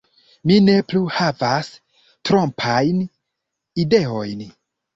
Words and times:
Mi 0.51 0.55
ne 0.69 0.77
plu 0.93 1.01
havas 1.17 1.69
trompajn 2.31 3.07
ideojn. 3.87 4.47